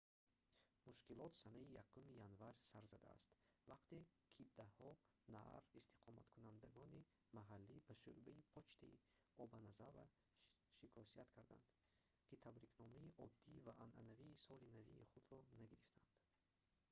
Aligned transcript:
мушкилот 0.87 1.33
санаи 1.41 1.67
1-уми 1.79 2.13
январ 2.27 2.55
сар 2.69 2.83
задааст 2.93 3.29
вақте 3.69 3.97
кидаҳҳо 4.35 4.91
наар 5.35 5.61
истиқоматкунандагони 5.79 7.07
маҳаллӣ 7.37 7.77
ба 7.87 7.93
шӯъбаи 8.01 8.47
почтаи 8.53 9.01
обаназава 9.43 10.05
шикосят 10.77 11.29
карданд 11.35 11.65
ки 12.27 12.35
табрикномаи 12.45 13.15
оддӣ 13.25 13.55
ва 13.65 13.73
анъанавии 13.85 14.39
соли 14.45 14.67
навии 14.77 15.09
худро 15.11 15.39
нагирифтаанд 15.59 16.09